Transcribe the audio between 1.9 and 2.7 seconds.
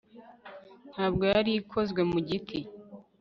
mu giti